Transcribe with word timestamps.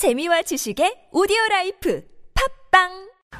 재미와 0.00 0.40
지식의 0.40 1.08
오디오 1.12 1.36
라이프 1.50 2.00
팟빵 2.70 2.88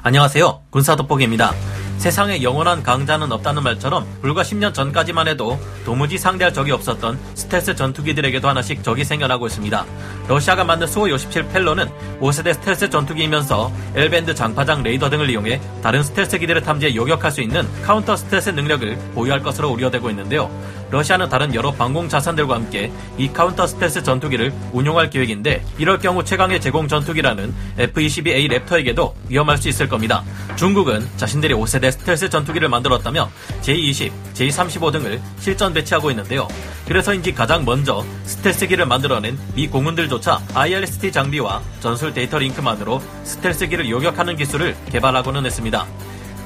안녕하세요. 0.03 0.61
군사 0.69 0.95
돋보기입니다. 0.95 1.55
세상에 1.97 2.43
영원한 2.43 2.83
강자는 2.83 3.31
없다는 3.31 3.63
말처럼 3.63 4.05
불과 4.21 4.43
10년 4.43 4.71
전까지만 4.71 5.27
해도 5.27 5.57
도무지 5.85 6.19
상대할 6.19 6.53
적이 6.53 6.73
없었던 6.73 7.19
스텔스 7.33 7.75
전투기들에게도 7.75 8.47
하나씩 8.47 8.83
적이 8.83 9.05
생겨나고 9.05 9.47
있습니다. 9.47 9.85
러시아가 10.27 10.63
만든 10.63 10.85
수호이57 10.85 11.51
펠론은 11.51 11.89
5세대 12.19 12.53
스텔스 12.53 12.91
전투기이면서 12.91 13.71
L밴드 13.95 14.35
장파장 14.35 14.83
레이더 14.83 15.09
등을 15.09 15.31
이용해 15.31 15.59
다른 15.81 16.03
스텔스 16.03 16.37
기들의 16.37 16.63
탐지에 16.63 16.93
요격할 16.93 17.31
수 17.31 17.41
있는 17.41 17.67
counter 17.81 18.15
stealth 18.15 18.51
능력을 18.51 18.97
보유할 19.15 19.41
것으로 19.41 19.69
우려되고 19.71 20.11
있는데요. 20.11 20.51
러시아는 20.91 21.29
다른 21.29 21.55
여러 21.55 21.71
방공 21.71 22.09
자산들과 22.09 22.55
함께 22.55 22.91
이 23.17 23.31
counter 23.31 23.65
stealth 23.65 24.03
전투기를 24.03 24.53
운용할 24.73 25.09
계획인데 25.09 25.63
이럴 25.77 25.97
경우 25.99 26.23
최강의 26.23 26.61
제공 26.61 26.87
전투기라는 26.87 27.53
F-22A 27.77 28.65
랩터에게도 28.65 29.13
위험할 29.29 29.57
수 29.57 29.69
있을 29.69 29.87
겁니다. 29.87 30.23
중국은 30.57 31.07
자신들이 31.17 31.53
5세대 31.53 31.91
스텔스 31.91 32.29
전투기를 32.29 32.67
만들었다며 32.69 33.29
J-20, 33.61 34.11
J-35 34.33 34.91
등을 34.91 35.21
실전 35.39 35.73
배치하고 35.73 36.11
있는데요. 36.11 36.47
그래서인지 36.87 37.33
가장 37.33 37.63
먼저 37.63 38.03
스텔스기를 38.25 38.85
만들어낸 38.85 39.39
미 39.55 39.67
공군들조차 39.67 40.41
IRST 40.53 41.11
장비와 41.11 41.61
전술 41.79 42.13
데이터 42.13 42.37
링크만으로 42.37 43.01
스텔스기를 43.23 43.89
요격하는 43.89 44.35
기술을 44.35 44.75
개발하고는 44.91 45.45
했습니다. 45.45 45.87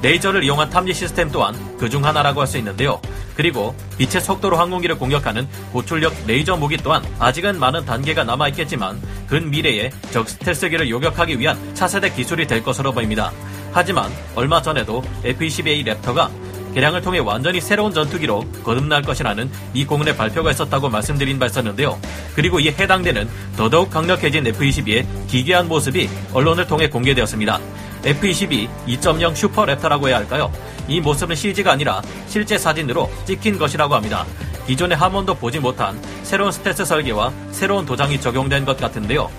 레이저를 0.01 0.43
이용한 0.43 0.69
탐지 0.69 0.93
시스템 0.93 1.31
또한 1.31 1.55
그중 1.77 2.05
하나라고 2.05 2.41
할 2.41 2.47
수 2.47 2.57
있는데요. 2.57 3.01
그리고 3.35 3.75
빛의 3.97 4.21
속도로 4.21 4.57
항공기를 4.57 4.97
공격하는 4.97 5.47
고출력 5.73 6.13
레이저 6.27 6.55
무기 6.55 6.77
또한 6.77 7.03
아직은 7.19 7.59
많은 7.59 7.85
단계가 7.85 8.23
남아 8.23 8.49
있겠지만 8.49 9.01
근 9.27 9.49
미래에 9.49 9.89
적 10.11 10.29
스텔스기를 10.29 10.89
요격하기 10.89 11.39
위한 11.39 11.57
차세대 11.73 12.13
기술이 12.13 12.47
될 12.47 12.63
것으로 12.63 12.91
보입니다. 12.91 13.31
하지만 13.73 14.09
얼마 14.35 14.61
전에도 14.61 15.03
F-22A 15.23 15.85
랩터가 15.85 16.29
개량을 16.75 17.01
통해 17.01 17.19
완전히 17.19 17.61
새로운 17.61 17.93
전투기로 17.93 18.43
거듭날 18.63 19.01
것이라는 19.01 19.49
미 19.73 19.85
공군의 19.85 20.15
발표가 20.17 20.51
있었다고 20.51 20.89
말씀드린 20.89 21.39
바 21.39 21.45
있었는데요. 21.45 21.97
그리고 22.35 22.59
이에 22.59 22.71
해당되는 22.71 23.29
더더욱 23.55 23.89
강력해진 23.89 24.45
F-22의 24.47 25.05
기괴한 25.27 25.69
모습이 25.69 26.09
언론을 26.33 26.67
통해 26.67 26.89
공개되었습니다. 26.89 27.59
F-22 28.05 28.69
2.0 28.87 29.35
Super 29.35 29.65
Raptor라고 29.65 30.07
해야 30.07 30.17
할까요? 30.17 30.51
이 30.87 31.01
모습은 31.01 31.35
CG가 31.35 31.71
아니라 31.71 32.01
실제 32.27 32.57
사진으로 32.57 33.09
찍힌 33.25 33.57
것이라고 33.57 33.95
합니다. 33.95 34.25
기존에 34.67 34.95
한 34.95 35.11
번도 35.11 35.35
보지 35.35 35.59
못한 35.59 35.99
새로운 36.23 36.51
스텔스 36.51 36.85
설계와 36.85 37.33
새로운 37.51 37.85
도장이 37.85 38.19
적용된 38.21 38.65
것 38.65 38.77
같은데요. 38.77 39.29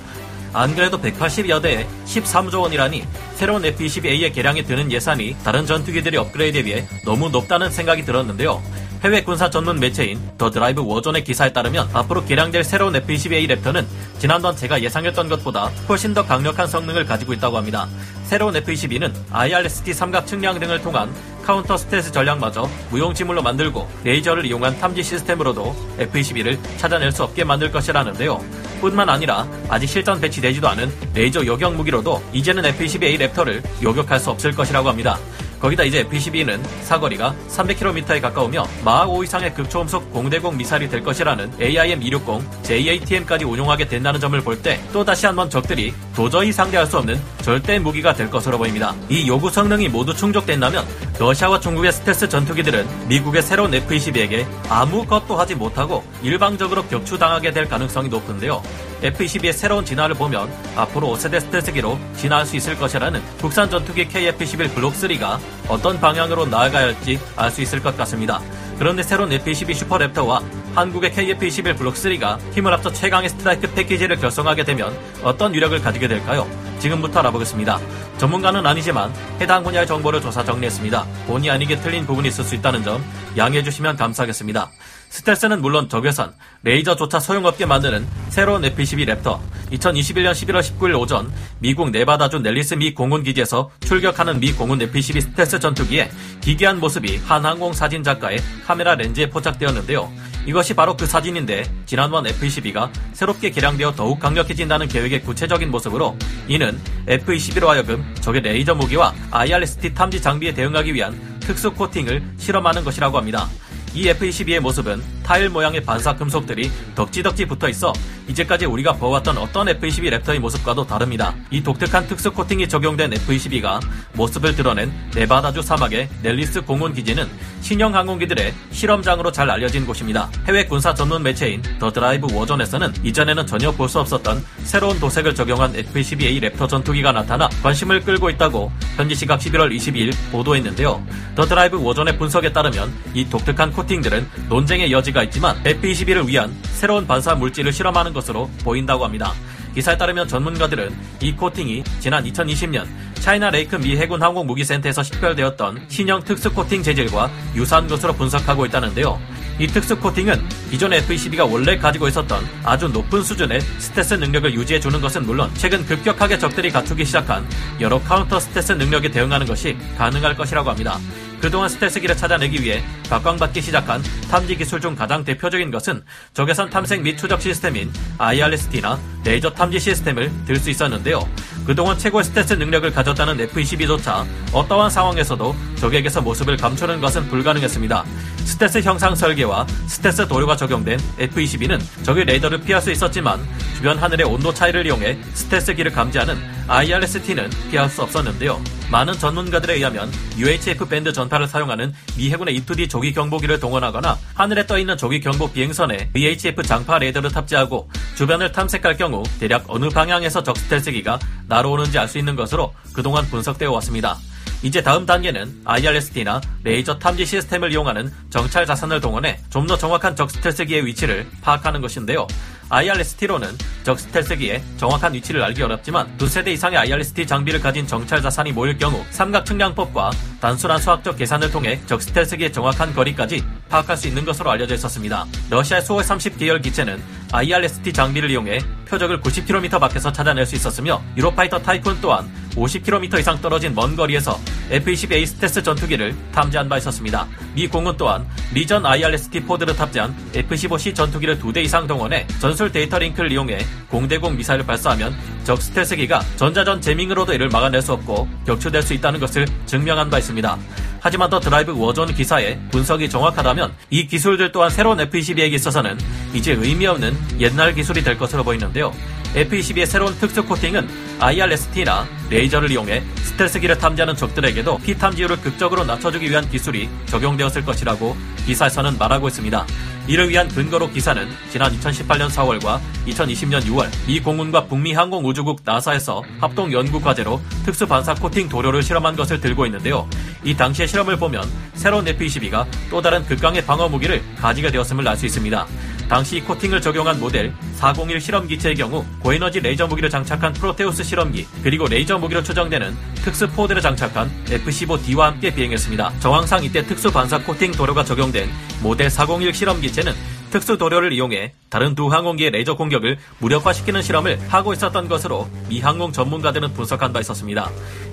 안 0.53 0.75
그래도 0.75 0.99
180여 1.01 1.61
대에 1.61 1.87
13조 2.07 2.63
원이라니 2.63 3.05
새로운 3.35 3.65
F-22A의 3.65 4.33
개량에 4.33 4.63
드는 4.63 4.91
예산이 4.91 5.37
다른 5.45 5.67
전투기들의 5.67 6.19
업그레이드에 6.19 6.63
비해 6.63 6.89
너무 7.05 7.29
높다는 7.29 7.71
생각이 7.71 8.05
들었는데요. 8.05 8.63
해외 9.05 9.23
군사 9.23 9.51
전문 9.51 9.79
매체인 9.79 10.19
The 10.39 10.51
Drive 10.51 10.83
War 10.85 10.98
Zone의 10.98 11.23
기사에 11.25 11.53
따르면 11.53 11.89
앞으로 11.93 12.25
개량될 12.25 12.65
새로운 12.65 12.97
F-22A 12.97 13.49
랩터는 13.49 13.85
지난번 14.19 14.57
제가 14.57 14.83
예상했던 14.83 15.29
것보다 15.29 15.67
훨씬 15.89 16.15
더 16.15 16.25
강력한 16.25 16.67
성능을 16.67 17.05
가지고 17.05 17.33
있다고 17.35 17.57
합니다. 17.57 17.89
새로운 18.25 18.57
F-22는 18.57 19.13
IRST 19.31 19.93
삼각 19.93 20.27
측량 20.27 20.59
등을 20.59 20.81
통한 20.81 21.11
counter 21.45 21.77
stealth 21.77 22.11
전략마저 22.11 22.69
무용지물로 22.91 23.43
만들고 23.43 23.89
레이저를 24.03 24.45
이용한 24.47 24.81
탐지 24.81 25.03
시스템으로도 25.03 25.77
F-22를 25.99 26.59
찾아낼 26.77 27.13
수 27.13 27.23
없게 27.23 27.45
만들 27.45 27.71
것이라는데요. 27.71 28.43
뿐만 28.81 29.09
아니라 29.09 29.47
아직 29.69 29.87
실전 29.87 30.21
배치되지도 30.21 30.69
않은 30.69 30.93
레이저 31.15 31.45
요격 31.47 31.77
무기로도 31.77 32.23
이제는 32.33 32.65
F-22A 32.65 33.33
랩터를 33.33 33.63
요격할 33.83 34.19
수 34.19 34.31
없을 34.31 34.53
것이라고 34.53 34.89
합니다. 34.89 35.19
거기다 35.61 35.85
이제 35.85 36.01
F-22는 36.01 36.61
사거리가 36.83 37.35
300km에 37.49 38.21
가까우며 38.21 38.67
마하 38.85 39.07
5 39.07 39.25
이상의 39.25 39.55
극초음속 39.55 40.13
공대공 40.13 40.57
미사일이 40.57 40.89
될 40.89 41.03
것이라는 41.03 41.51
AIM-260, 41.59 42.63
JATM까지 42.63 43.45
운용하게 43.45 43.89
된다는 43.89 44.21
점을 44.21 44.39
볼 44.41 44.63
때 44.63 44.79
또 44.93 45.05
다시 45.05 45.27
한번 45.27 45.49
적들이 45.51 45.93
도저히 46.15 46.51
상대할 46.53 46.87
수 46.87 46.99
없는 46.99 47.21
절대 47.43 47.79
무기가 47.79 48.13
될 48.15 48.31
것으로 48.31 48.59
보입니다. 48.59 48.95
이 49.09 49.29
요구 49.29 49.51
성능이 49.51 49.89
모두 49.89 50.15
충족된다면 50.15 50.85
러시아와 51.19 51.61
중국의 51.61 51.93
스텔스 51.93 52.29
전투기들은 52.29 53.09
미국의 53.09 53.43
새로운 53.43 53.73
F-22에게 53.75 54.47
아무것도 54.69 55.37
하지 55.37 55.55
못하고 55.55 56.05
일방적으로 56.23 56.85
격추당하게 56.87 57.53
될 57.53 57.69
가능성이 57.69 58.09
높은데요. 58.09 58.63
F-22의 59.03 59.53
새로운 59.53 59.85
진화를 59.85 60.15
보면 60.15 60.51
앞으로 60.77 61.09
5세대 61.09 61.41
스텔스기로 61.41 61.99
진화할 62.17 62.47
수 62.47 62.57
있을 62.57 62.77
것이라는 62.77 63.23
국산 63.41 63.69
전투기 63.71 64.09
KF-11 64.09 64.75
블록3가 64.75 65.39
어떤 65.69 66.01
방향으로 66.01 66.47
나아가야 66.47 66.87
할지 66.87 67.19
알 67.37 67.51
수 67.51 67.63
있을 67.63 67.83
것 67.83 67.97
같습니다. 67.97 68.41
그런데 68.79 69.03
새로운 69.03 69.33
F-22 69.33 69.71
슈퍼랩터와 69.71 70.43
한국의 70.75 71.13
KF-21 71.13 71.79
블록3가 71.79 72.39
힘을 72.53 72.73
합쳐 72.73 72.93
최강의 72.93 73.31
스트라이크 73.31 73.73
패키지를 73.73 74.17
결성하게 74.17 74.65
되면 74.65 74.95
어떤 75.23 75.55
위력을 75.55 75.81
가지게 75.81 76.09
될까요? 76.09 76.47
지금부터 76.79 77.21
알아보겠습니다. 77.21 77.81
전문가는 78.19 78.67
아니지만 78.67 79.13
해당 79.41 79.63
분야의 79.65 79.87
정보를 79.87 80.21
조사 80.21 80.45
정리했습니다. 80.45 81.07
본의 81.27 81.51
아니게 81.51 81.81
틀린 81.81 82.07
부분이 82.07 82.29
있을 82.29 82.45
수 82.45 82.55
있다는 82.55 82.83
점 82.83 83.03
양해해 83.39 83.63
주시면 83.63 83.97
감사하겠습니다. 83.97 84.71
스텔스는 85.09 85.63
물론 85.63 85.89
적외선, 85.89 86.35
레이저조차 86.63 87.21
소용없게 87.21 87.67
만드는 87.67 88.07
새로운 88.29 88.65
F-22 88.65 89.07
Raptor. 89.07 89.39
2021년 89.73 90.33
11월 90.33 90.61
19일 90.61 90.99
오전 91.01 91.33
미국 91.59 91.91
네바다주 91.91 92.41
넬리스 92.41 92.75
미 92.75 92.95
공군기지에서 92.95 93.71
출격하는 93.81 94.41
미 94.41 94.53
공군 94.53 94.83
F-22 94.83 95.21
스텔스 95.21 95.61
전투기의 95.61 96.11
기괴한 96.41 96.79
모습이 96.81 97.19
한 97.25 97.45
항공 97.45 97.73
사진 97.73 98.03
작가의 98.03 98.39
카메라 98.67 98.95
렌즈에 98.95 99.29
포착되었는데요. 99.31 100.11
이것이 100.47 100.75
바로 100.75 100.97
그 100.97 101.07
사진인데 101.07 101.65
지난번 101.87 102.27
F-22가 102.27 102.91
새롭게 103.13 103.51
개량되어 103.51 103.95
더욱 103.97 104.21
강력해진다는 104.21 104.87
계획의 104.87 105.23
구체적인 105.23 105.71
모습으로 105.71 106.17
이는 106.47 106.81
F-22로 107.09 107.67
하여금 107.67 108.15
적의 108.21 108.43
레이저 108.43 108.75
무기와 108.75 109.13
IRST 109.33 109.95
탐지 109.95 110.23
장비에 110.23 110.55
대응하기 110.55 110.95
위한 110.95 111.39
특수 111.41 111.73
코팅을 111.73 112.23
실험하는 112.39 112.85
것이라고 112.85 113.19
합니다. 113.19 113.49
이 113.97 114.11
F-22의 114.11 114.61
모습은 114.61 115.01
타일 115.27 115.49
모양의 115.49 115.83
반사 115.83 116.15
금속들이 116.15 116.71
덕지덕지 116.95 117.47
붙어 117.47 117.69
있어 117.69 117.93
이제까지 118.29 118.67
우리가 118.67 118.93
보았던 118.93 119.39
어떤 119.39 119.69
F-22 119.69 120.21
랩터의 120.21 120.39
모습과도 120.39 120.87
다릅니다. 120.87 121.35
이 121.51 121.63
독특한 121.63 122.07
특수 122.07 122.31
코팅이 122.33 122.69
적용된 122.69 123.13
F-22가 123.13 123.81
모습을 124.15 124.55
드러낸 124.55 124.93
네바다주 125.15 125.63
사막의 125.63 126.09
넬리스 126.23 126.61
공군 126.63 126.95
기지는 126.95 127.29
신형 127.61 127.95
항공기들의 127.95 128.55
실험장으로 128.71 129.33
잘 129.33 129.51
알려진 129.51 129.85
곳입니다. 129.85 130.31
해외 130.47 130.65
군사 130.65 130.95
전문 130.95 131.23
매체인 131.25 131.61
The 131.81 131.91
Drive 131.91 132.29
War 132.33 132.45
Zone에서는 132.45 132.95
이전에는 133.03 133.47
전혀 133.47 133.73
볼 133.73 133.87
수 133.87 134.01
없었던 134.01 134.45
새로운 134.65 134.99
도색을 134.99 135.35
적용한 135.35 135.77
F-22A 135.77 136.41
Raptor 136.43 136.69
전투기가 136.69 137.13
나타나 137.13 137.49
관심을 137.63 138.01
끌고 138.01 138.31
있다고 138.31 138.73
현지 138.97 139.15
시각 139.15 139.39
11월 139.39 139.75
22일 139.77 140.13
보도했는데요. 140.33 141.07
The 141.37 141.47
Drive 141.47 141.81
War 141.81 141.94
Zone의 141.94 142.19
분석에 142.19 142.53
따르면 142.53 142.93
이 143.15 143.29
독특한 143.29 143.73
코팅들은 143.73 144.29
논쟁의 144.49 144.91
여지가 144.91 145.16
있지만 145.25 145.57
F-22를 145.65 146.27
위한 146.27 146.55
새로운 146.65 147.07
반사 147.07 147.35
물질을 147.35 147.73
실험하는 147.73 148.13
것으로 148.13 148.51
보인다고 148.65 149.05
합니다. 149.05 149.33
기사에 149.75 149.99
따르면 149.99 150.27
전문가들은 150.27 150.97
이 151.21 151.33
코팅이 151.33 151.85
지난 152.01 152.25
2020년 152.25 152.87
차이나 153.21 153.51
레이크 153.51 153.77
미 153.77 153.97
해군 153.97 154.23
항공 154.23 154.47
무기센터에서 154.47 155.03
식별되었던 155.03 155.87
신형 155.89 156.23
특수 156.25 156.51
코팅 156.53 156.83
재질과 156.83 157.31
유사한 157.55 157.87
것으로 157.87 158.15
분석하고 158.15 158.65
있다는데요. 158.67 159.21
이 159.59 159.67
특수 159.67 159.99
코팅은 159.99 160.49
기존 160.71 160.93
F-22가 160.93 161.51
원래 161.51 161.77
가지고 161.77 162.09
있었던 162.09 162.43
아주 162.63 162.89
높은 162.89 163.23
수준의 163.23 163.61
스텔스 163.61 164.15
능력을 164.15 164.55
유지해 164.55 164.81
주는 164.81 165.01
것은 165.01 165.27
물론 165.27 165.51
최근 165.55 165.85
급격하게 165.85 166.39
적들이 166.39 166.71
갖추기 166.71 167.05
시작한 167.05 167.47
여러 167.81 168.01
counter 168.01 168.39
stealth 168.39 168.73
능력에 168.73 169.11
대응하는 169.11 169.47
것이 169.47 169.77
가능할 169.99 170.37
것이라고 170.37 170.71
합니다. 170.71 170.99
그동안 171.41 171.69
스텔스기를 171.69 172.17
찾아내기 172.17 172.63
위해 172.63 172.83
각광받기 173.09 173.61
시작한 173.61 174.03
탐지 174.31 174.57
기술 174.57 174.81
중 174.81 174.95
가장 174.95 175.25
대표적인 175.25 175.71
것은 175.71 176.03
적외선 176.35 176.71
탐색 176.71 177.03
및 177.03 177.17
추적 177.17 177.41
시스템인 177.41 177.93
IRST나 178.19 178.99
레이저 179.25 179.51
탐지 179.51 179.79
시스템을 179.79 180.31
들 180.47 180.57
수 180.57 180.71
있었는데요. 180.71 181.29
그동안 181.67 181.99
최고의 181.99 182.25
스텔스 182.25 182.55
능력을 182.55 182.91
가졌다는 182.93 183.41
F-22조차 183.41 184.25
어떠한 184.53 184.89
상황에서도 184.89 185.55
적에게서 185.77 186.23
모습을 186.23 186.57
감추는 186.57 187.01
것은 187.01 187.29
불가능했습니다. 187.29 188.05
스텔스 188.45 188.79
형상 188.83 189.15
설계와 189.15 189.67
스텔스 189.87 190.29
도료가 190.29 190.57
적용된 190.57 190.99
F-22는 191.19 191.81
적의 192.05 192.25
레이더를 192.25 192.61
피할 192.61 192.81
수 192.81 192.91
있었지만 192.91 193.41
주변 193.77 193.99
하늘의 193.99 194.27
온도 194.27 194.55
차이를 194.55 194.87
이용해 194.87 195.19
스텔스기를 195.35 195.93
감지하는 195.93 196.37
IRST는 196.69 197.51
피할 197.71 197.89
수 197.89 198.03
없었는데요. 198.03 198.61
많은 198.91 199.15
전문가들에 199.15 199.75
의하면 199.75 200.11
UHF 200.37 200.89
밴드 200.89 201.13
전파를 201.13 201.49
사용하는 201.49 201.93
미 202.17 202.31
해군의 202.31 202.61
E2D 202.61 202.89
조기 202.89 203.13
경보기를 203.13 203.59
동원하거나 203.59 204.19
하늘에 204.35 204.67
떠 204.67 204.79
있는 204.79 204.97
조기 204.97 205.21
경보 205.21 205.53
비행선에 205.53 206.11
VHF 206.13 206.63
장파 206.63 206.99
레이더를 206.99 207.31
탑재하고 207.31 207.89
주변을 208.15 208.53
탐색할 208.53 208.97
경우 208.97 209.23
대략 209.41 209.65
어느 209.69 209.89
방향에서 209.89 210.43
적 210.43 210.57
스텔스기가 210.57 211.19
날아오는지 211.49 211.99
알 211.99 212.07
수 212.07 212.19
있는 212.19 212.37
것으로 212.37 212.73
그동안 212.93 213.27
분석되어 213.27 213.73
왔습니다. 213.73 214.17
이제 214.63 214.83
다음 214.83 215.07
단계는 215.07 215.63
IRST나 215.65 216.41
레이저 216.65 216.99
탐지 216.99 217.25
시스템을 217.27 217.73
이용하는 217.73 218.13
정찰 218.31 218.67
자산을 218.67 219.01
동원해 219.01 219.39
좀 219.51 219.67
더 219.67 219.77
정확한 219.77 220.15
적 220.15 220.31
스텔스기의 220.31 220.87
위치를 220.87 221.27
파악하는 221.43 221.81
것인데요. 221.81 222.27
IRST로는 222.69 223.49
적 223.83 223.99
스텔스기의 223.99 224.63
정확한 224.77 225.13
위치를 225.15 225.43
알기 225.43 225.63
어렵지만 225.63 226.17
두 226.19 226.29
세대 226.29 226.53
이상의 226.53 226.79
IRST 226.79 227.27
장비를 227.27 227.61
가진 227.61 227.87
정찰 227.87 228.23
자산이 228.23 228.53
모일 228.53 228.79
경우 228.79 229.05
삼각 229.11 229.45
측량법과 229.47 230.11
단순한 230.41 230.81
수학적 230.81 231.17
계산을 231.17 231.51
통해 231.51 231.81
적 231.87 232.01
스텔스기의 232.01 232.53
정확한 232.53 232.95
거리까지 232.95 233.43
파악할 233.69 233.97
수 233.97 234.09
있는 234.09 234.25
것으로 234.25 234.51
알려져 234.51 234.75
있었습니다. 234.75 235.27
러시아의 235.51 235.83
수호 235.83 236.03
30 236.03 236.39
계열 236.39 236.61
기체는 236.61 237.03
IRST 237.33 237.93
장비를 237.93 238.31
이용해 238.31 238.61
표적을 238.89 239.21
90km 239.21 239.81
밖에서 239.81 240.13
찾아낼 240.13 240.47
수 240.47 240.55
있었으며 240.55 241.03
유로파이터 241.17 241.61
타이쿤 241.63 242.01
또한 242.01 242.31
50km 242.55 243.19
이상 243.21 243.41
떨어진 243.41 243.75
먼 243.75 243.95
거리에서 243.95 244.39
F-22A 244.71 245.27
스텔스 245.27 245.63
전투기를 245.63 246.15
탐지한 246.33 246.69
바 246.69 246.79
있었습니다. 246.79 247.27
미 247.55 247.69
공군 247.69 247.97
또한 247.97 248.27
Legion 248.55 248.87
IRST 248.87 249.41
pod를 249.41 249.77
탑재한 249.77 250.15
F-15C 250.35 250.95
전투기를 250.95 251.39
두대 251.39 251.63
이상 251.63 251.87
동원해 251.87 252.27
전술 252.41 252.73
데이터 252.73 252.99
링크를 252.99 253.31
이용해 253.31 253.59
공대공 253.91 254.37
미사일을 254.37 254.65
발사하면 254.65 255.15
적 255.45 255.61
스텔스기가 255.61 256.21
전자전 256.37 256.81
jamming으로도 256.81 257.35
이를 257.35 257.49
막아낼 257.49 257.83
수 257.83 257.93
없고 257.93 258.29
격추될 258.47 258.83
수 258.83 258.95
있다는 258.95 259.21
것을 259.21 259.47
증명한 259.67 260.11
바 260.11 260.19
있습니다. 260.19 260.59
하지만 261.07 261.31
The 261.31 261.39
Drive 261.39 261.73
War 261.73 261.90
Zone 261.90 262.13
기사의 262.13 262.59
분석이 262.73 263.09
정확하다면 263.09 263.73
이 263.91 264.09
기술들 264.09 264.51
또한 264.51 264.71
새로운 264.71 264.99
F-22에게 264.99 265.53
있어서는 265.53 265.97
이제 266.35 266.51
의미 266.51 266.85
없는 266.89 267.17
옛날 267.39 267.73
기술이 267.73 268.03
될 268.03 268.19
것으로 268.19 268.43
보이는데요. 268.43 268.93
F-22의 269.37 269.85
새로운 269.85 270.19
특수 270.19 270.43
코팅은 270.43 270.89
IRST나 271.21 272.07
레이저를 272.31 272.71
이용해 272.71 273.03
스텔스기를 273.19 273.77
탐지하는 273.77 274.17
적들에게도 274.17 274.79
피탐지율을 274.79 275.43
극적으로 275.43 275.85
낮춰주기 275.85 276.31
위한 276.31 276.49
기술이 276.49 276.89
적용되었을 277.05 277.65
것이라고 277.65 278.17
기사에서는 278.47 278.97
말하고 278.97 279.29
있습니다. 279.29 279.67
이를 280.09 280.31
위한 280.31 280.49
근거로 280.49 280.89
기사는 280.91 281.29
지난 281.51 281.71
2018년 281.79 282.29
4월과 282.29 282.81
2020년 283.07 283.63
6월 283.65 283.91
미 284.07 284.21
공군과 284.21 284.67
북미 284.67 284.95
항공우주국 284.95 285.61
NASA에서 285.65 286.23
합동 286.41 286.73
연구 286.73 287.01
과제로 287.01 287.41
특수 287.65 287.87
반사 287.87 288.15
코팅 288.15 288.49
도료를 288.49 288.83
실험한 288.83 289.17
것을 289.17 289.41
들고 289.41 289.67
있는데요. 289.67 290.09
이 290.45 290.55
당시의 290.55 290.89
실험을 290.89 291.19
보면 291.19 291.45
새로운 291.75 292.07
F-22가 292.09 292.67
또 292.89 293.03
다른 293.03 293.25
극강의 293.27 293.67
방어 293.67 293.89
무기를 293.89 294.23
가지게 294.37 294.71
되었음을 294.71 295.07
알 295.07 295.17
수 295.17 295.27
있습니다. 295.27 295.67
당시 296.09 296.41
코팅을 296.41 296.81
적용한 296.81 297.19
모델 297.19 297.53
401 297.75 298.21
실험 298.21 298.47
기체의 298.47 298.77
경우 298.77 299.05
고에너지 299.21 299.61
레이저 299.61 299.87
무기를 299.87 300.09
장착한 300.09 300.53
Proteus 300.53 301.03
실험기 301.03 301.47
그리고 301.63 301.87
레이저 301.89 302.17
무기로 302.19 302.43
추정되는 302.43 302.97
특수 303.17 303.49
pod를 303.49 303.83
장착한 303.83 304.31
F-15D와 304.49 305.21
함께 305.21 305.53
비행했습니다. 305.53 306.21
정황상 306.21 306.63
이때 306.65 306.85
특수 306.87 307.11
반사 307.13 307.39
코팅 307.39 307.73
도료가 307.73 308.05
적용된 308.05 308.49
모델 308.83 309.11
401 309.11 309.53
실험 309.53 309.81
기체는 309.81 310.13
특수 310.51 310.79
도료를 310.79 311.13
이용해 311.13 311.53
다른 311.69 311.95
두 311.95 312.09
항공기의 312.09 312.51
레이저 312.51 312.75
공격을 312.75 313.19
무력화시키는 313.39 314.03
실험을 314.03 314.39
하고 314.49 314.73
있었던 314.73 315.09
것으로 315.09 315.49
미 315.69 315.81
항공 315.81 316.13
전문가들은 316.13 316.73
분석한 316.75 317.13
바 317.13 317.21
있었습니다. 317.21 317.71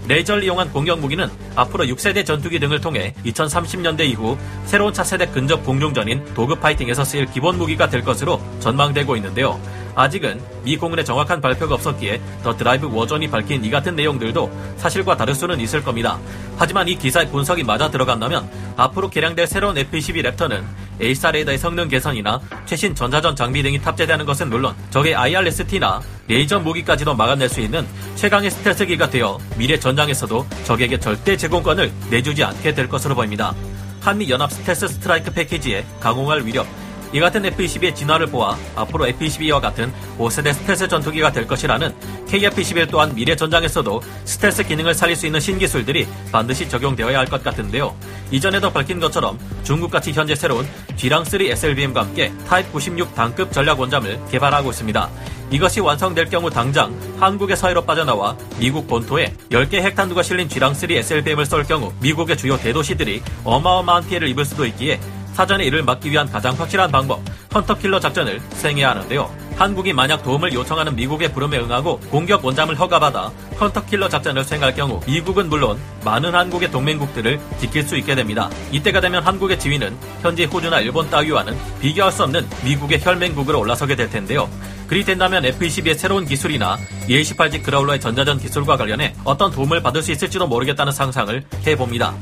레이저를 0.08 0.44
이용한 0.44 0.72
공격 0.72 1.00
무기는 1.00 1.30
앞으로 1.56 1.86
6세대 1.86 2.26
전투기 2.26 2.60
등을 2.60 2.82
통해 2.82 3.14
2030년대 3.26 4.02
이후 4.02 4.38
새로운 4.66 4.94
차세대 4.94 5.28
근접 5.28 5.64
공중전인 5.64 6.26
dogfighting에서 6.34 7.04
쓰일 7.04 7.26
기본 7.28 7.58
무기가 7.58 7.88
될 7.88 8.04
것으로 8.04 8.42
전망되고 8.60 9.16
있는데요. 9.18 9.60
아직은 9.96 10.42
미 10.64 10.76
공군의 10.76 11.06
정확한 11.06 11.40
발표가 11.40 11.76
없었기에 11.76 12.20
The 12.44 12.56
Drive 12.58 12.90
War 12.92 13.06
Zone이 13.06 13.30
밝힌 13.30 13.64
이 13.64 13.70
같은 13.70 13.96
내용들도 13.96 14.52
사실과 14.78 15.16
다를 15.16 15.36
수는 15.36 15.60
있을 15.60 15.84
겁니다. 15.84 16.20
하지만 16.58 16.88
이 16.88 16.96
기사의 16.98 17.30
분석이 17.30 17.64
맞아 17.64 17.90
들어간다면 17.90 18.50
앞으로 18.76 19.10
개량될 19.10 19.48
새로운 19.48 19.78
F-22 19.78 20.24
랩터는 20.24 20.64
AESA 21.00 21.32
레이더의 21.32 21.58
성능 21.58 21.88
개선이나 21.88 22.40
최신 22.66 22.94
전자전 22.96 23.36
장비 23.36 23.64
등이 23.64 23.82
탑재되는 23.82 24.26
것은 24.26 24.50
물론 24.50 24.76
적의 24.90 25.16
IRST나 25.16 26.02
레이저 26.28 26.60
무기까지도 26.60 27.16
막아낼 27.16 27.50
수 27.50 27.62
있는 27.62 27.86
최강의 28.16 28.52
스텔스기가 28.52 29.10
되어 29.10 29.40
미래 29.58 29.78
전장에서도 29.78 30.46
적에게 30.64 31.00
절대 31.00 31.36
제공권을 31.36 31.92
내주지 32.10 32.44
않게 32.44 32.74
될 32.74 32.88
것으로 32.88 33.16
보입니다. 33.16 33.54
한미 34.02 34.30
연합 34.30 34.52
스텔스 34.52 34.88
스트라이크 34.88 35.32
패키지의 35.32 35.86
가공할 36.00 36.46
위력, 36.46 36.68
이 37.14 37.20
같은 37.20 37.46
F-22의 37.46 37.96
진화를 37.96 38.26
보아 38.26 38.58
앞으로 38.76 39.08
F-22와 39.08 39.62
같은 39.62 39.94
5세대 40.18 40.52
스텔스 40.52 40.88
전투기가 40.88 41.32
될 41.32 41.46
것이라는 41.46 41.94
KF-21 42.28 42.90
또한 42.90 43.14
미래 43.14 43.36
전장에서도 43.36 44.02
스텔스 44.26 44.64
기능을 44.64 44.96
살릴 44.96 45.16
수 45.16 45.28
있는 45.28 45.40
신기술들이 45.40 46.08
반드시 46.32 46.68
적용되어야 46.68 47.20
할 47.20 47.28
것 47.34 47.44
같은데요. 47.44 47.96
이전에도 48.32 48.72
밝힌 48.72 49.00
것처럼 49.00 49.40
중국같이 49.64 50.12
현재 50.12 50.36
새로운 50.36 50.68
쥐랑3 50.98 51.50
SLBM과 51.52 52.02
함께 52.02 52.32
타입 52.48 52.72
96 52.72 53.14
당급 53.16 53.52
전략 53.52 53.80
원잠을 53.80 54.20
개발하고 54.30 54.72
있습니다. 54.72 55.10
이것이 55.52 55.80
완성될 55.82 56.30
경우 56.30 56.50
당장 56.50 56.96
한국의 57.20 57.56
서해로 57.56 57.84
빠져나와 57.86 58.36
미국 58.60 58.88
본토에 58.88 59.34
10개 59.52 59.76
핵탄두가 59.76 60.24
실린 60.24 60.48
쥐랑3 60.48 60.92
SLBM을 60.92 61.46
쏠 61.46 61.64
경우 61.64 61.94
미국의 62.02 62.38
주요 62.38 62.58
대도시들이 62.58 63.22
어마어마한 63.44 64.08
피해를 64.08 64.28
입을 64.30 64.46
수도 64.46 64.66
있기에 64.66 65.00
사전에 65.34 65.66
이를 65.66 65.84
막기 65.84 66.12
위한 66.12 66.32
가장 66.32 66.54
확실한 66.58 66.92
방법, 66.92 67.22
헌터킬러 67.54 68.00
작전을 68.00 68.40
수행해야 68.54 68.92
하는데요. 68.92 69.30
한국이 69.56 69.94
만약 69.94 70.24
도움을 70.24 70.54
요청하는 70.54 70.96
미국의 70.96 71.32
부름에 71.32 71.60
응하고 71.60 72.00
공격 72.10 72.44
원잠을 72.44 72.80
허가받아 72.80 73.32
헌터킬러 73.60 74.10
작전을 74.10 74.44
수행할 74.44 74.74
경우 74.74 75.00
미국은 75.06 75.48
물론 75.48 75.80
많은 76.04 76.34
한국의 76.34 76.72
동맹국들을 76.72 77.40
지킬 77.60 77.84
수 77.84 77.96
있게 77.98 78.16
됩니다. 78.16 78.50
이때가 78.72 79.00
되면 79.00 79.24
한국의 79.24 79.60
지위는 79.60 79.96
현재 80.22 80.46
호주나 80.46 80.80
일본 80.80 81.10
따위와는 81.10 81.56
비교할 81.80 82.12
수 82.12 82.24
없는 82.24 82.48
미국의 82.64 83.00
혈맹국으로 83.02 83.60
올라서게 83.60 83.96
될 83.96 84.10
텐데요. 84.10 84.50
그리 84.88 85.04
된다면 85.04 85.46
F-22의 85.46 85.98
새로운 85.98 86.26
기술이나 86.26 86.78
EA-18G 87.08 87.64
그라울러의 87.64 88.00
전자전 88.00 88.38
기술과 88.38 88.78
관련해 88.78 89.16
어떤 89.24 89.52
도움을 89.52 89.82
받을 89.82 90.02
수 90.02 90.12
있을지도 90.12 90.48
모르겠다는 90.48 90.92
상상을 90.92 91.44
해봅니다. 91.66 92.14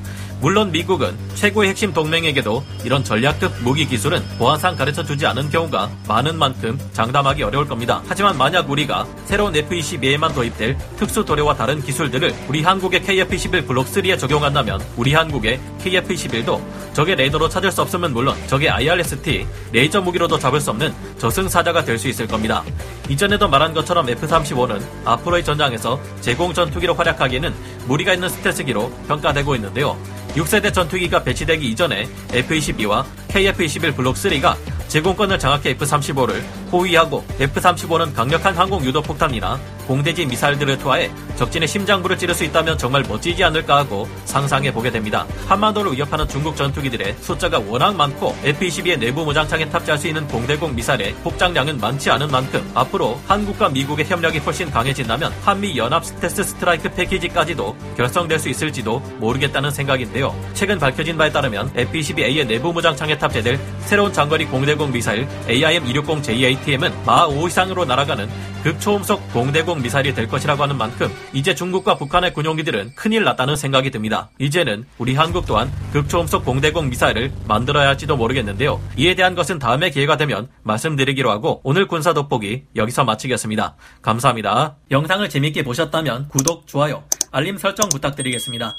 물론 0.42 0.72
미국은 0.72 1.16
최고의 1.36 1.70
핵심 1.70 1.94
동맹에게도 1.94 2.64
이런 2.84 3.04
전략급 3.04 3.54
무기 3.62 3.86
기술은 3.86 4.24
보안상 4.40 4.76
가르쳐 4.76 5.04
주지 5.04 5.26
않은 5.28 5.52
경우가 5.52 5.90
많은 6.08 6.36
만큼 6.36 6.80
장담하기 6.94 7.44
어려울 7.44 7.68
겁니다. 7.68 8.02
하지만 8.08 8.36
만약 8.38 8.68
우리가 8.70 9.06
새로운 9.26 9.56
F-22에만 9.56 10.34
도입될 10.34 10.78
특수 10.98 11.24
도료와 11.24 11.56
다른 11.56 11.80
기술들을 11.80 12.34
우리 12.48 12.64
한국의 12.64 13.02
KF-21 13.02 13.68
블록 13.68 13.86
3에 13.86 14.18
적용한다면 14.18 14.82
우리 14.98 15.14
한국의 15.14 15.60
KF-21도 15.84 16.60
적의 16.94 17.16
레이더로 17.18 17.48
찾을 17.48 17.72
수 17.72 17.84
없으면 17.84 18.12
물론 18.12 18.36
적의 18.48 18.70
IRST 18.70 19.46
레이저 19.72 20.02
무기로도 20.02 20.40
잡을 20.40 20.60
수 20.60 20.72
없는 20.72 20.92
저승사자가 21.20 21.86
될 21.86 22.02
수 22.02 22.08
있을 22.08 22.26
겁니다. 22.26 22.64
이전에도 23.10 23.48
말한 23.48 23.76
것처럼 23.76 24.10
F-35는 24.10 24.82
앞으로의 25.06 25.44
전장에서 25.44 26.00
제공 26.20 26.52
전투기로 26.52 26.96
활약하기에는 26.96 27.54
무리가 27.88 28.14
있는 28.14 28.30
스텔스기로 28.30 28.92
평가되고 29.08 29.56
있는데요. 29.56 29.98
6세대 30.36 30.74
전투기가 30.74 31.24
배치되기 31.24 31.70
이전에 31.72 32.08
F-22와 32.32 33.04
KF-21 33.28 33.96
블록 33.96 34.16
3가 34.16 34.56
제공권을 34.88 35.40
장악해 35.40 35.72
F-35를 35.72 36.42
호위하고 36.72 37.24
F-35는 37.40 38.14
강력한 38.14 38.56
항공 38.56 38.84
유도 38.86 39.02
폭탄이나 39.02 39.60
공대지 39.88 40.26
미사일들을 40.26 40.78
투하해 40.78 41.12
적진의 41.36 41.68
심장부를 41.68 42.18
찌를 42.18 42.36
수 42.36 42.44
있다면 42.44 42.78
정말 42.78 43.04
멋지지 43.08 43.44
않을까 43.44 43.78
하고 43.78 44.08
상상해 44.26 44.72
보게 44.72 44.92
됩니다. 44.92 45.26
한반도를 45.48 45.94
위협하는 45.94 46.28
중국 46.28 46.56
전투기들의 46.56 47.16
숫자가 47.22 47.60
워낙 47.68 47.96
많고 47.96 48.36
F-22의 48.44 49.00
내부 49.00 49.26
무장창에 49.26 49.68
탑재할 49.70 49.98
수 49.98 50.08
있는 50.08 50.28
공대공 50.28 50.76
미사일의 50.76 51.16
폭장량은 51.24 51.80
많지 51.80 52.12
않은 52.12 52.30
만큼 52.30 52.70
앞으로 52.74 53.20
한국과 53.28 53.70
미국의 53.70 54.06
협력이 54.06 54.40
훨씬 54.40 54.70
강해진다면 54.70 55.34
한미 55.44 55.78
연합 55.78 56.06
스텔스 56.06 56.44
스트라이크 56.44 56.90
패키지까지도 56.90 57.76
결성될 57.98 58.40
수 58.40 58.50
있을지도 58.50 59.00
모르겠다는 59.20 59.72
생각인데요. 59.72 60.36
최근 60.54 60.78
밝혀진 60.78 61.18
바에 61.18 61.32
따르면 61.32 61.72
F-22A의 61.76 62.46
내부 62.46 62.72
무장창에 62.74 63.18
탑재될 63.18 63.60
새로운 63.86 64.14
장거리 64.14 64.46
공대공 64.46 64.92
미사일 64.92 65.28
AIM-260JH 65.48 66.52
ATM은 66.52 67.06
마 67.06 67.26
5 67.26 67.48
이상으로 67.48 67.86
날아가는 67.86 68.30
극초음속 68.64 69.34
공대공 69.34 69.82
미사일이 69.82 70.14
될 70.14 70.28
것이라고 70.28 70.62
하는 70.64 70.78
만큼 70.78 71.10
이제 71.34 71.56
중국과 71.56 71.98
북한의 71.98 72.34
군용기들은 72.34 72.96
큰일 72.96 73.24
났다는 73.24 73.56
생각이 73.56 73.90
듭니다. 73.92 74.30
이제는 74.40 74.86
우리 74.98 75.16
한국 75.16 75.46
또한 75.46 75.72
극초음속 75.94 76.46
공대공 76.46 76.90
미사일을 76.90 77.32
만들어야 77.48 77.88
할지도 77.88 78.18
모르겠는데요. 78.18 78.80
이에 78.98 79.16
대한 79.16 79.36
것은 79.36 79.60
다음에 79.60 79.90
기회가 79.90 80.18
되면 80.18 80.48
말씀드리기로 80.64 81.32
하고 81.32 81.62
오늘 81.64 81.88
군사 81.88 82.14
돋보기 82.14 82.66
여기서 82.76 83.04
마치겠습니다. 83.04 83.76
감사합니다. 84.02 84.78
영상을 84.92 85.28
재밌게 85.28 85.64
보셨다면 85.64 86.30
구독, 86.30 86.68
좋아요, 86.68 87.04
알림 87.32 87.58
설정 87.58 87.90
부탁드리겠습니다. 87.90 88.76